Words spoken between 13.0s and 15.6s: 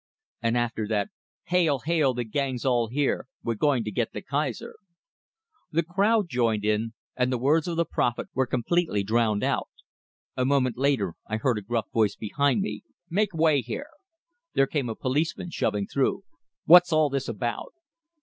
"Make way here!" There came a policeman,